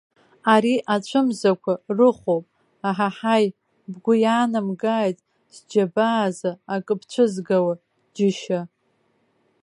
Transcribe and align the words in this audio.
Ари 0.53 0.75
ацәымзақәа 0.93 1.73
рыхәоуп, 1.97 2.45
аҳаҳаи, 2.87 3.45
бгәы 3.91 4.13
иаанамгааит 4.23 5.17
сџьабаазы 5.55 6.51
акы 6.73 6.93
бцәызгауа 6.99 7.73
џьышьа. 8.15 8.59